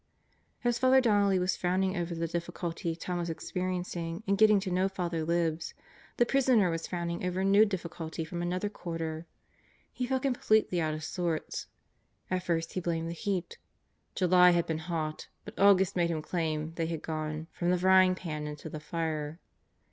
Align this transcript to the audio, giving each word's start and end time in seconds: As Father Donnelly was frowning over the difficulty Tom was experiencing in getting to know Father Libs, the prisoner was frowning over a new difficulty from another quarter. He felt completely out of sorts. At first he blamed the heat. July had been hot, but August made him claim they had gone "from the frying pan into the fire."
As 0.63 0.79
Father 0.79 0.99
Donnelly 0.99 1.37
was 1.37 1.55
frowning 1.55 1.95
over 1.95 2.15
the 2.15 2.27
difficulty 2.27 2.95
Tom 2.95 3.19
was 3.19 3.29
experiencing 3.29 4.23
in 4.25 4.35
getting 4.35 4.59
to 4.61 4.71
know 4.71 4.89
Father 4.89 5.23
Libs, 5.23 5.75
the 6.17 6.25
prisoner 6.25 6.71
was 6.71 6.87
frowning 6.87 7.23
over 7.23 7.41
a 7.41 7.45
new 7.45 7.65
difficulty 7.65 8.25
from 8.25 8.41
another 8.41 8.67
quarter. 8.67 9.27
He 9.93 10.07
felt 10.07 10.23
completely 10.23 10.81
out 10.81 10.95
of 10.95 11.03
sorts. 11.03 11.67
At 12.31 12.41
first 12.41 12.73
he 12.73 12.79
blamed 12.79 13.09
the 13.11 13.13
heat. 13.13 13.59
July 14.15 14.49
had 14.49 14.65
been 14.65 14.79
hot, 14.89 15.27
but 15.45 15.59
August 15.59 15.95
made 15.95 16.09
him 16.09 16.23
claim 16.23 16.73
they 16.77 16.87
had 16.87 17.03
gone 17.03 17.45
"from 17.51 17.69
the 17.69 17.77
frying 17.77 18.15
pan 18.15 18.47
into 18.47 18.71
the 18.71 18.79
fire." 18.79 19.39